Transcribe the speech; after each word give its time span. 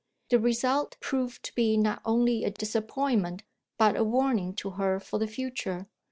The 0.31 0.39
result 0.39 0.97
proved 0.99 1.43
to 1.43 1.53
be 1.53 1.77
not 1.77 2.01
only 2.05 2.43
a 2.43 2.49
disappointment, 2.49 3.43
but 3.77 3.95
a 3.95 4.03
warning 4.03 4.55
to 4.55 4.71
her 4.71 4.99
for 4.99 5.19
the 5.19 5.27
future. 5.27 5.85